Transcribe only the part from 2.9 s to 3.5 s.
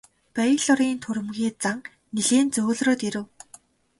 ирэв.